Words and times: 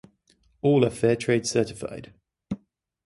All 0.63 0.83
are 0.83 0.89
Fairtrade 0.89 1.45
Certified. 1.45 2.11